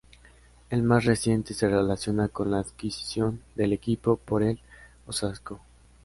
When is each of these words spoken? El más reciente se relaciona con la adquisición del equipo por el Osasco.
El 0.71 0.81
más 0.81 1.05
reciente 1.05 1.53
se 1.53 1.69
relaciona 1.69 2.27
con 2.27 2.49
la 2.49 2.57
adquisición 2.61 3.39
del 3.53 3.71
equipo 3.71 4.17
por 4.17 4.41
el 4.41 4.59
Osasco. 5.05 5.61